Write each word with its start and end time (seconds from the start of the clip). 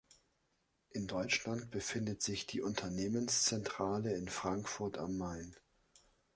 In 0.89 1.05
Deutschland 1.05 1.69
befindet 1.69 2.23
sich 2.23 2.47
die 2.47 2.63
Unternehmenszentrale 2.63 4.15
in 4.15 4.29
Frankfurt 4.29 4.97
am 4.97 5.15
Main. 5.15 5.55